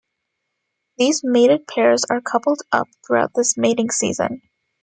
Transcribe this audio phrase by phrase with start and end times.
[0.97, 4.41] These mated pairs are coupled-up throughout the mating season.